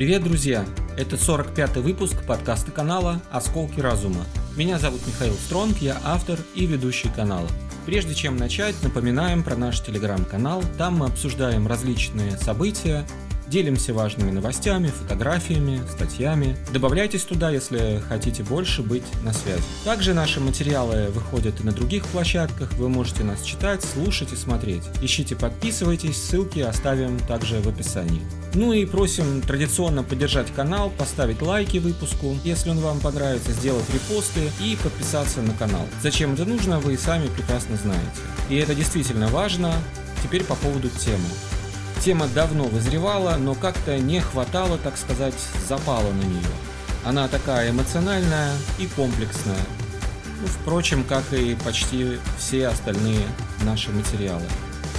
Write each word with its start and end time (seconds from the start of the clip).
Привет, 0.00 0.24
друзья! 0.24 0.64
Это 0.96 1.16
45-й 1.16 1.82
выпуск 1.82 2.24
подкаста 2.26 2.70
канала 2.70 3.20
«Осколки 3.30 3.80
разума». 3.80 4.24
Меня 4.56 4.78
зовут 4.78 5.06
Михаил 5.06 5.34
Стронг, 5.34 5.76
я 5.82 6.00
автор 6.02 6.38
и 6.54 6.64
ведущий 6.64 7.10
канала. 7.10 7.46
Прежде 7.84 8.14
чем 8.14 8.38
начать, 8.38 8.74
напоминаем 8.82 9.42
про 9.42 9.56
наш 9.56 9.82
телеграм-канал. 9.82 10.64
Там 10.78 11.00
мы 11.00 11.06
обсуждаем 11.08 11.66
различные 11.66 12.38
события, 12.38 13.06
Делимся 13.50 13.92
важными 13.92 14.30
новостями, 14.30 14.86
фотографиями, 14.86 15.80
статьями. 15.90 16.56
Добавляйтесь 16.72 17.24
туда, 17.24 17.50
если 17.50 18.00
хотите 18.08 18.44
больше 18.44 18.82
быть 18.82 19.02
на 19.24 19.32
связи. 19.32 19.64
Также 19.84 20.14
наши 20.14 20.38
материалы 20.38 21.08
выходят 21.08 21.60
и 21.60 21.64
на 21.64 21.72
других 21.72 22.06
площадках. 22.06 22.72
Вы 22.74 22.88
можете 22.88 23.24
нас 23.24 23.42
читать, 23.42 23.82
слушать 23.82 24.32
и 24.32 24.36
смотреть. 24.36 24.84
Ищите, 25.02 25.34
подписывайтесь, 25.34 26.16
ссылки 26.16 26.60
оставим 26.60 27.18
также 27.18 27.60
в 27.60 27.68
описании. 27.68 28.22
Ну 28.54 28.72
и 28.72 28.86
просим 28.86 29.42
традиционно 29.42 30.04
поддержать 30.04 30.54
канал, 30.54 30.92
поставить 30.96 31.42
лайки 31.42 31.78
выпуску, 31.78 32.36
если 32.44 32.70
он 32.70 32.78
вам 32.78 33.00
понравится, 33.00 33.50
сделать 33.50 33.84
репосты 33.92 34.48
и 34.60 34.78
подписаться 34.80 35.42
на 35.42 35.54
канал. 35.54 35.88
Зачем 36.00 36.34
это 36.34 36.44
нужно, 36.44 36.78
вы 36.78 36.94
и 36.94 36.96
сами 36.96 37.26
прекрасно 37.26 37.76
знаете. 37.76 38.20
И 38.48 38.54
это 38.54 38.76
действительно 38.76 39.26
важно. 39.26 39.74
Теперь 40.22 40.44
по 40.44 40.54
поводу 40.54 40.88
темы. 40.88 41.26
Тема 42.02 42.28
давно 42.28 42.64
вызревала, 42.64 43.36
но 43.36 43.54
как-то 43.54 43.98
не 43.98 44.20
хватало, 44.20 44.78
так 44.78 44.96
сказать, 44.96 45.34
запала 45.68 46.10
на 46.10 46.22
нее. 46.22 46.48
Она 47.04 47.28
такая 47.28 47.70
эмоциональная 47.70 48.54
и 48.78 48.86
комплексная. 48.86 49.60
Ну, 50.40 50.46
впрочем, 50.46 51.04
как 51.04 51.30
и 51.34 51.54
почти 51.56 52.18
все 52.38 52.68
остальные 52.68 53.26
наши 53.64 53.90
материалы. 53.90 54.46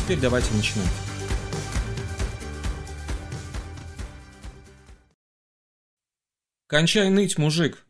Теперь 0.04 0.20
давайте 0.20 0.54
начинать. 0.54 0.88
Кончай 6.68 7.10
ныть, 7.10 7.40
мужик. 7.40 7.84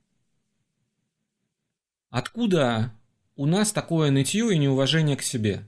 Откуда 2.09 2.93
у 3.35 3.45
нас 3.45 3.73
такое 3.73 4.09
нытье 4.09 4.53
и 4.53 4.57
неуважение 4.57 5.17
к 5.17 5.21
себе? 5.21 5.67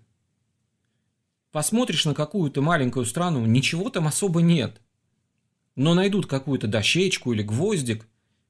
Посмотришь 1.54 2.06
на 2.06 2.16
какую-то 2.16 2.64
маленькую 2.64 3.06
страну, 3.06 3.46
ничего 3.46 3.92
там 3.92 4.08
особо 4.08 4.42
нет. 4.42 4.82
Но 5.76 5.94
найдут 5.94 6.26
какую-то 6.26 6.66
дощечку 6.66 7.32
или 7.32 7.44
гвоздик, 7.44 8.08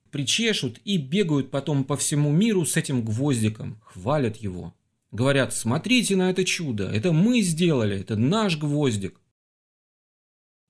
причешут 0.09 0.79
и 0.85 0.95
бегают 0.95 1.51
потом 1.51 1.83
по 1.83 1.97
всему 1.97 2.31
миру 2.31 2.65
с 2.65 2.77
этим 2.77 3.03
гвоздиком, 3.03 3.81
хвалят 3.83 4.37
его. 4.37 4.73
Говорят, 5.11 5.53
смотрите 5.53 6.15
на 6.15 6.29
это 6.29 6.45
чудо, 6.45 6.89
это 6.89 7.11
мы 7.11 7.41
сделали, 7.41 7.99
это 7.99 8.15
наш 8.15 8.57
гвоздик. 8.57 9.19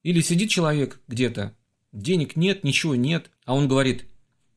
Или 0.02 0.22
сидит 0.22 0.50
человек 0.50 1.02
где-то, 1.08 1.56
денег 1.92 2.36
нет, 2.36 2.64
ничего 2.64 2.95
нет, 2.95 3.30
а 3.45 3.53
он 3.53 3.68
говорит, 3.68 4.08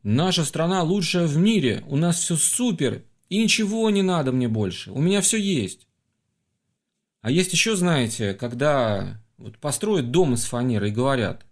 наша 0.03 0.47
страна 0.47 0.83
лучшая 0.83 1.27
в 1.27 1.37
мире, 1.37 1.85
у 1.89 1.99
нас 1.99 2.21
все 2.21 2.37
супер, 2.37 3.05
и 3.29 3.37
ничего 3.43 3.91
не 3.91 4.01
надо 4.01 4.33
мне 4.33 4.49
больше, 4.49 4.93
у 4.93 4.99
меня 4.99 5.21
все 5.21 5.37
есть. 5.37 5.86
А 7.27 7.31
есть 7.33 7.53
еще, 7.53 7.75
знаете, 7.75 8.35
когда 8.35 9.21
вот 9.37 9.59
построят 9.59 10.13
дом 10.13 10.35
из 10.35 10.45
фанеры 10.45 10.91
и 10.91 10.93
говорят, 10.93 11.45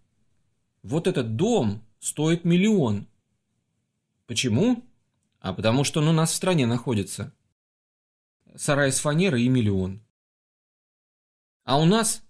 вот 0.84 1.08
этот 1.08 1.34
дом 1.34 1.82
стоит 1.98 2.44
миллион. 2.44 3.08
Почему? 4.28 4.84
А 5.40 5.52
потому 5.52 5.82
что 5.82 6.00
он 6.00 6.06
у 6.06 6.12
нас 6.12 6.30
в 6.30 6.36
стране 6.36 6.64
находится. 6.66 7.34
Сарай 8.54 8.90
из 8.90 9.00
фанеры 9.00 9.42
и 9.42 9.48
миллион. 9.48 10.00
А 11.64 11.80
у 11.80 11.86
нас 11.86 12.22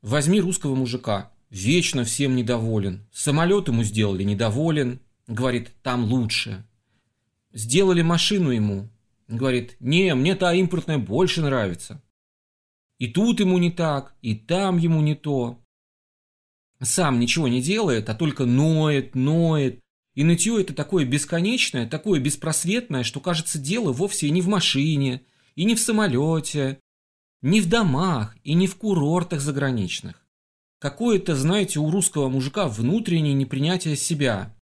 возьми 0.00 0.40
русского 0.40 0.74
мужика, 0.74 1.30
вечно 1.50 2.04
всем 2.04 2.36
недоволен. 2.36 3.06
Самолет 3.12 3.68
ему 3.68 3.82
сделали, 3.82 4.22
недоволен. 4.22 4.98
Говорит, 5.26 5.72
там 5.82 6.04
лучше. 6.04 6.64
Сделали 7.52 8.00
машину 8.00 8.48
ему. 8.48 8.88
Говорит, 9.28 9.76
не, 9.78 10.14
мне 10.14 10.34
та 10.34 10.54
импортная 10.54 10.96
больше 10.96 11.42
нравится. 11.42 12.02
И 12.98 13.06
тут 13.06 13.40
ему 13.40 13.58
не 13.58 13.70
так, 13.70 14.14
и 14.22 14.34
там 14.34 14.78
ему 14.78 15.00
не 15.00 15.14
то. 15.14 15.60
Сам 16.80 17.18
ничего 17.18 17.48
не 17.48 17.60
делает, 17.60 18.08
а 18.08 18.14
только 18.14 18.44
ноет, 18.44 19.14
ноет. 19.14 19.80
И 20.14 20.24
нытье 20.24 20.60
это 20.60 20.74
такое 20.74 21.04
бесконечное, 21.04 21.88
такое 21.88 22.20
беспросветное, 22.20 23.04
что 23.04 23.20
кажется 23.20 23.58
дело 23.58 23.92
вовсе 23.92 24.26
и 24.26 24.30
не 24.30 24.40
в 24.40 24.48
машине, 24.48 25.22
и 25.54 25.64
не 25.64 25.76
в 25.76 25.80
самолете, 25.80 26.80
не 27.40 27.60
в 27.60 27.68
домах, 27.68 28.36
и 28.42 28.54
не 28.54 28.66
в 28.66 28.76
курортах 28.76 29.40
заграничных. 29.40 30.24
Какое-то, 30.80 31.36
знаете, 31.36 31.78
у 31.78 31.90
русского 31.90 32.28
мужика 32.28 32.68
внутреннее 32.68 33.34
непринятие 33.34 33.96
себя, 33.96 34.56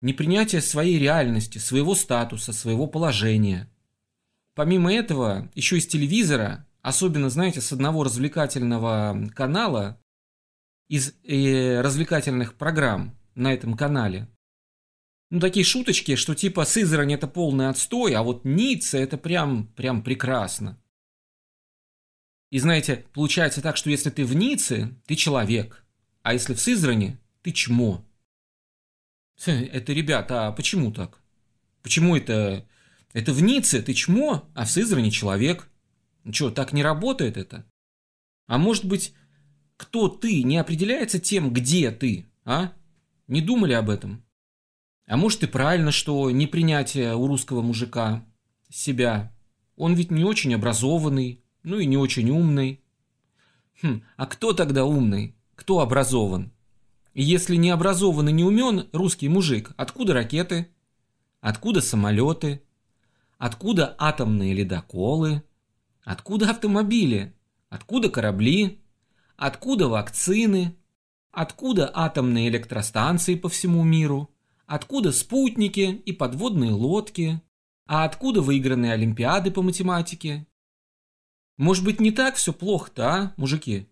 непринятие 0.00 0.60
своей 0.60 0.98
реальности, 0.98 1.58
своего 1.58 1.94
статуса, 1.94 2.52
своего 2.52 2.86
положения. 2.86 3.70
Помимо 4.54 4.92
этого, 4.92 5.50
еще 5.54 5.78
из 5.78 5.86
телевизора 5.86 6.66
Особенно, 6.86 7.30
знаете, 7.30 7.60
с 7.60 7.72
одного 7.72 8.04
развлекательного 8.04 9.28
канала, 9.34 10.00
из 10.86 11.14
э, 11.24 11.80
развлекательных 11.80 12.54
программ 12.54 13.18
на 13.34 13.52
этом 13.52 13.76
канале. 13.76 14.28
Ну, 15.30 15.40
такие 15.40 15.64
шуточки, 15.64 16.14
что 16.14 16.36
типа 16.36 16.64
Сызрань 16.64 17.12
это 17.12 17.26
полный 17.26 17.70
отстой, 17.70 18.14
а 18.14 18.22
вот 18.22 18.44
Ницца 18.44 18.98
это 18.98 19.18
прям, 19.18 19.66
прям 19.74 20.00
прекрасно. 20.00 20.80
И 22.52 22.60
знаете, 22.60 23.04
получается 23.12 23.62
так, 23.62 23.76
что 23.76 23.90
если 23.90 24.10
ты 24.10 24.24
в 24.24 24.36
Ницце, 24.36 24.94
ты 25.06 25.16
человек, 25.16 25.84
а 26.22 26.34
если 26.34 26.54
в 26.54 26.60
Сызране, 26.60 27.18
ты 27.42 27.50
чмо. 27.50 28.06
Это, 29.44 29.92
ребята, 29.92 30.46
а 30.46 30.52
почему 30.52 30.92
так? 30.92 31.20
Почему 31.82 32.14
это... 32.14 32.64
Это 33.12 33.32
в 33.32 33.42
Ницце 33.42 33.82
ты 33.82 33.92
чмо, 33.92 34.48
а 34.54 34.64
в 34.64 34.70
Сызране 34.70 35.10
человек? 35.10 35.68
Ну 36.26 36.32
что, 36.32 36.50
так 36.50 36.72
не 36.72 36.82
работает 36.82 37.36
это? 37.36 37.64
А 38.48 38.58
может 38.58 38.84
быть, 38.84 39.14
кто 39.76 40.08
ты 40.08 40.42
не 40.42 40.56
определяется 40.56 41.20
тем, 41.20 41.52
где 41.52 41.92
ты, 41.92 42.26
а? 42.44 42.72
Не 43.28 43.40
думали 43.40 43.74
об 43.74 43.88
этом? 43.88 44.24
А 45.06 45.16
может 45.16 45.44
и 45.44 45.46
правильно, 45.46 45.92
что 45.92 46.28
непринятие 46.32 47.14
у 47.14 47.28
русского 47.28 47.62
мужика 47.62 48.26
себя. 48.68 49.32
Он 49.76 49.94
ведь 49.94 50.10
не 50.10 50.24
очень 50.24 50.52
образованный, 50.52 51.44
ну 51.62 51.78
и 51.78 51.86
не 51.86 51.96
очень 51.96 52.28
умный. 52.30 52.82
Хм, 53.80 54.02
а 54.16 54.26
кто 54.26 54.52
тогда 54.52 54.84
умный? 54.84 55.36
Кто 55.54 55.78
образован? 55.78 56.52
Если 57.14 57.54
не 57.54 57.70
образован 57.70 58.30
и 58.30 58.32
не 58.32 58.42
умен 58.42 58.88
русский 58.92 59.28
мужик, 59.28 59.70
откуда 59.76 60.14
ракеты? 60.14 60.74
Откуда 61.40 61.80
самолеты? 61.80 62.64
Откуда 63.38 63.94
атомные 63.96 64.54
ледоколы? 64.54 65.44
Откуда 66.06 66.50
автомобили? 66.50 67.34
Откуда 67.68 68.08
корабли? 68.08 68.80
Откуда 69.36 69.88
вакцины? 69.88 70.76
Откуда 71.32 71.90
атомные 71.92 72.48
электростанции 72.48 73.34
по 73.34 73.48
всему 73.48 73.82
миру? 73.82 74.30
Откуда 74.66 75.10
спутники 75.10 76.00
и 76.06 76.12
подводные 76.12 76.70
лодки? 76.70 77.42
А 77.86 78.04
откуда 78.04 78.40
выигранные 78.40 78.92
олимпиады 78.92 79.50
по 79.50 79.62
математике? 79.62 80.46
Может 81.56 81.82
быть, 81.82 81.98
не 81.98 82.12
так 82.12 82.36
все 82.36 82.52
плохо-то, 82.52 83.12
а, 83.12 83.34
мужики? 83.36 83.88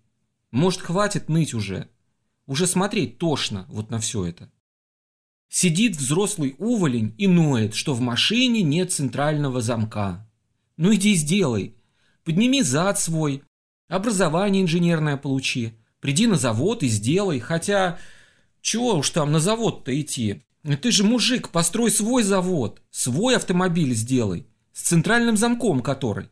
Может, 0.52 0.82
хватит 0.82 1.28
ныть 1.28 1.52
уже? 1.52 1.88
Уже 2.46 2.68
смотреть 2.68 3.18
тошно 3.18 3.66
вот 3.68 3.90
на 3.90 3.98
все 3.98 4.24
это. 4.24 4.52
Сидит 5.48 5.96
взрослый 5.96 6.54
уволень 6.58 7.12
и 7.18 7.26
ноет, 7.26 7.74
что 7.74 7.92
в 7.92 8.00
машине 8.00 8.62
нет 8.62 8.92
центрального 8.92 9.60
замка. 9.60 10.30
Ну 10.76 10.94
иди 10.94 11.16
сделай, 11.16 11.74
Подними 12.24 12.62
зад 12.62 12.98
свой, 12.98 13.42
образование 13.88 14.62
инженерное 14.62 15.16
получи, 15.18 15.74
приди 16.00 16.26
на 16.26 16.36
завод 16.36 16.82
и 16.82 16.88
сделай, 16.88 17.38
хотя 17.38 17.98
чего 18.62 18.94
уж 18.94 19.10
там 19.10 19.30
на 19.30 19.40
завод-то 19.40 19.98
идти. 20.00 20.42
Ты 20.62 20.90
же 20.90 21.04
мужик, 21.04 21.50
построй 21.50 21.90
свой 21.90 22.22
завод, 22.22 22.80
свой 22.90 23.36
автомобиль 23.36 23.94
сделай, 23.94 24.46
с 24.72 24.82
центральным 24.82 25.36
замком 25.36 25.80
который. 25.80 26.30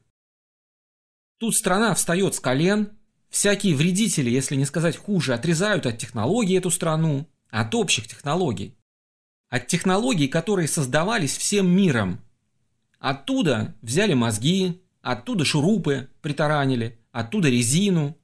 Тут 1.39 1.55
страна 1.55 1.95
встает 1.95 2.35
с 2.35 2.41
колен, 2.41 2.97
всякие 3.29 3.75
вредители, 3.75 4.31
если 4.31 4.57
не 4.57 4.65
сказать 4.65 4.97
хуже, 4.97 5.35
отрезают 5.35 5.85
от 5.85 5.99
технологий 5.99 6.57
эту 6.57 6.71
страну, 6.71 7.29
от 7.51 7.75
общих 7.75 8.09
технологий. 8.09 8.79
От 9.51 9.67
технологий, 9.67 10.29
которые 10.29 10.69
создавались 10.69 11.37
всем 11.37 11.69
миром. 11.69 12.21
Оттуда 12.99 13.75
взяли 13.83 14.15
мозги, 14.15 14.81
Оттуда 15.03 15.45
шурупы 15.45 16.09
притаранили, 16.23 16.99
оттуда 17.11 17.51
резину, 17.51 18.17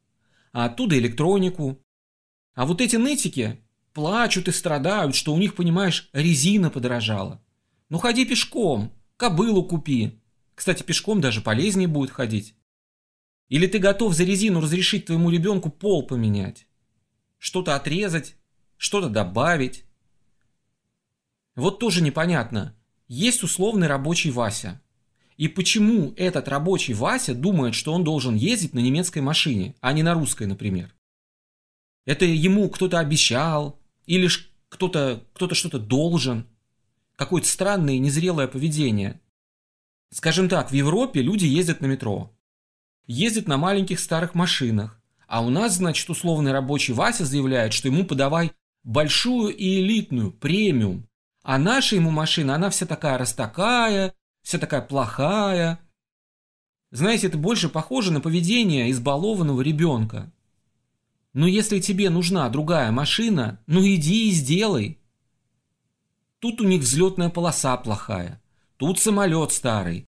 а 0.52 0.66
оттуда 0.66 0.96
электронику. 0.96 1.84
А 2.54 2.64
вот 2.64 2.80
эти 2.80 2.96
нытики 2.96 3.60
плачут 3.92 4.46
и 4.46 4.52
страдают, 4.52 5.16
что 5.16 5.34
у 5.34 5.38
них, 5.38 5.56
понимаешь, 5.56 6.08
резина 6.12 6.70
подорожала. 6.70 7.42
Ну 7.88 7.98
ходи 7.98 8.24
пешком, 8.24 8.94
кобылу 9.16 9.64
купи. 9.64 10.20
Кстати, 10.54 10.84
пешком 10.84 11.20
даже 11.20 11.40
полезнее 11.40 11.88
будет 11.88 12.10
ходить. 12.10 12.54
Или 13.48 13.66
ты 13.66 13.78
готов 13.78 14.14
за 14.14 14.24
резину 14.24 14.60
разрешить 14.60 15.06
твоему 15.06 15.30
ребенку 15.30 15.70
пол 15.70 16.06
поменять? 16.06 16.66
Что-то 17.38 17.74
отрезать, 17.74 18.36
что-то 18.76 19.08
добавить. 19.08 19.84
Вот 21.56 21.80
тоже 21.80 22.02
непонятно. 22.02 22.76
Есть 23.08 23.42
условный 23.42 23.88
рабочий 23.88 24.30
Вася. 24.30 24.80
И 25.38 25.46
почему 25.46 26.12
этот 26.16 26.48
рабочий 26.48 26.94
Вася 26.94 27.32
думает, 27.32 27.76
что 27.76 27.94
он 27.94 28.02
должен 28.02 28.34
ездить 28.34 28.74
на 28.74 28.80
немецкой 28.80 29.20
машине, 29.20 29.76
а 29.80 29.92
не 29.92 30.02
на 30.02 30.14
русской, 30.14 30.48
например? 30.48 30.92
Это 32.04 32.24
ему 32.24 32.68
кто-то 32.68 32.98
обещал, 32.98 33.78
или 34.04 34.28
кто-то 34.68 35.22
кто 35.32 35.54
что-то 35.54 35.78
должен. 35.78 36.46
Какое-то 37.14 37.48
странное 37.48 37.94
и 37.94 38.00
незрелое 38.00 38.48
поведение. 38.48 39.20
Скажем 40.10 40.48
так, 40.48 40.70
в 40.70 40.74
Европе 40.74 41.22
люди 41.22 41.44
ездят 41.44 41.80
на 41.80 41.86
метро. 41.86 42.32
Ездят 43.06 43.46
на 43.46 43.58
маленьких 43.58 44.00
старых 44.00 44.34
машинах. 44.34 45.00
А 45.28 45.44
у 45.44 45.50
нас, 45.50 45.76
значит, 45.76 46.08
условный 46.10 46.52
рабочий 46.52 46.94
Вася 46.94 47.24
заявляет, 47.24 47.74
что 47.74 47.88
ему 47.88 48.04
подавай 48.04 48.52
большую 48.82 49.54
и 49.54 49.80
элитную, 49.80 50.32
премиум. 50.32 51.06
А 51.42 51.58
наша 51.58 51.94
ему 51.94 52.10
машина, 52.10 52.56
она 52.56 52.70
вся 52.70 52.86
такая 52.86 53.18
растакая, 53.18 54.14
вся 54.42 54.58
такая 54.58 54.82
плохая. 54.82 55.78
Знаете, 56.90 57.26
это 57.26 57.38
больше 57.38 57.68
похоже 57.68 58.12
на 58.12 58.20
поведение 58.20 58.90
избалованного 58.90 59.60
ребенка. 59.60 60.32
Но 61.32 61.46
если 61.46 61.80
тебе 61.80 62.10
нужна 62.10 62.48
другая 62.48 62.90
машина, 62.90 63.60
ну 63.66 63.80
иди 63.86 64.28
и 64.28 64.32
сделай. 64.32 64.98
Тут 66.40 66.60
у 66.60 66.64
них 66.64 66.82
взлетная 66.82 67.30
полоса 67.30 67.76
плохая, 67.76 68.40
тут 68.76 68.98
самолет 68.98 69.52
старый. 69.52 70.06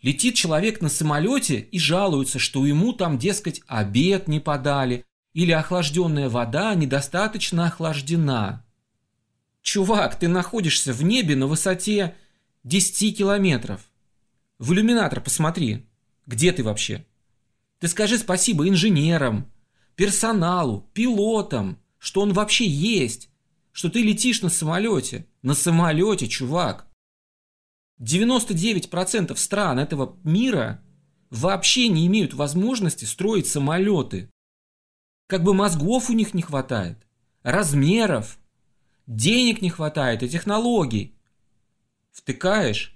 Летит 0.00 0.34
человек 0.34 0.80
на 0.80 0.88
самолете 0.88 1.60
и 1.60 1.78
жалуется, 1.78 2.38
что 2.38 2.66
ему 2.66 2.92
там, 2.92 3.18
дескать, 3.18 3.62
обед 3.68 4.26
не 4.26 4.40
подали, 4.40 5.04
или 5.32 5.52
охлажденная 5.52 6.28
вода 6.28 6.74
недостаточно 6.74 7.66
охлаждена. 7.66 8.64
Чувак, 9.62 10.18
ты 10.18 10.28
находишься 10.28 10.92
в 10.92 11.02
небе 11.04 11.36
на 11.36 11.46
высоте 11.46 12.16
10 12.64 13.18
километров. 13.18 13.90
В 14.58 14.72
иллюминатор 14.72 15.20
посмотри. 15.20 15.86
Где 16.26 16.52
ты 16.52 16.62
вообще? 16.62 17.04
Ты 17.80 17.88
скажи 17.88 18.18
спасибо 18.18 18.68
инженерам, 18.68 19.52
персоналу, 19.96 20.88
пилотам, 20.94 21.80
что 21.98 22.20
он 22.20 22.32
вообще 22.32 22.64
есть, 22.64 23.30
что 23.72 23.90
ты 23.90 24.02
летишь 24.02 24.42
на 24.42 24.48
самолете. 24.48 25.26
На 25.42 25.54
самолете, 25.54 26.28
чувак. 26.28 26.86
99% 28.00 29.34
стран 29.36 29.80
этого 29.80 30.16
мира 30.22 30.84
вообще 31.30 31.88
не 31.88 32.06
имеют 32.06 32.32
возможности 32.32 33.04
строить 33.04 33.48
самолеты. 33.48 34.30
Как 35.26 35.42
бы 35.42 35.52
мозгов 35.52 36.10
у 36.10 36.12
них 36.12 36.32
не 36.34 36.42
хватает, 36.42 37.06
размеров, 37.42 38.38
денег 39.08 39.62
не 39.62 39.70
хватает 39.70 40.22
и 40.22 40.28
технологий. 40.28 41.16
Втыкаешь 42.12 42.94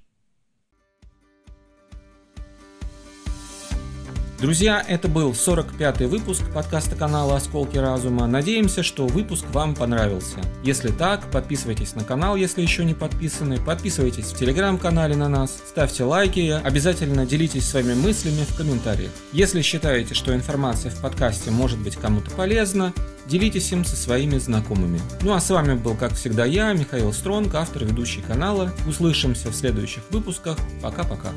Друзья, 4.38 4.84
это 4.86 5.08
был 5.08 5.32
45-й 5.32 6.04
выпуск 6.04 6.42
подкаста 6.52 6.94
канала 6.94 7.36
«Осколки 7.36 7.78
разума». 7.78 8.26
Надеемся, 8.26 8.82
что 8.82 9.06
выпуск 9.06 9.46
вам 9.50 9.74
понравился. 9.74 10.36
Если 10.62 10.88
так, 10.88 11.30
подписывайтесь 11.30 11.94
на 11.94 12.04
канал, 12.04 12.36
если 12.36 12.60
еще 12.60 12.84
не 12.84 12.92
подписаны, 12.92 13.56
подписывайтесь 13.56 14.26
в 14.26 14.36
телеграм-канале 14.36 15.16
на 15.16 15.30
нас, 15.30 15.56
ставьте 15.66 16.04
лайки, 16.04 16.50
обязательно 16.62 17.24
делитесь 17.24 17.66
своими 17.66 17.94
мыслями 17.94 18.44
в 18.46 18.54
комментариях. 18.54 19.10
Если 19.32 19.62
считаете, 19.62 20.12
что 20.12 20.34
информация 20.34 20.90
в 20.90 21.00
подкасте 21.00 21.50
может 21.50 21.78
быть 21.78 21.96
кому-то 21.96 22.30
полезна, 22.32 22.92
делитесь 23.26 23.72
им 23.72 23.86
со 23.86 23.96
своими 23.96 24.36
знакомыми. 24.36 25.00
Ну 25.22 25.32
а 25.32 25.40
с 25.40 25.48
вами 25.48 25.74
был, 25.74 25.94
как 25.94 26.12
всегда, 26.12 26.44
я, 26.44 26.74
Михаил 26.74 27.10
Стронг, 27.14 27.54
автор 27.54 27.84
и 27.84 27.86
ведущий 27.86 28.20
канала. 28.20 28.70
Услышимся 28.86 29.48
в 29.48 29.54
следующих 29.54 30.02
выпусках. 30.10 30.58
Пока-пока. 30.82 31.30